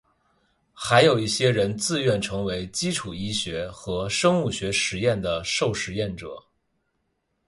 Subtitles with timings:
[0.73, 6.43] 还有一些人自愿成为基础医学和生物学实验的受实验者。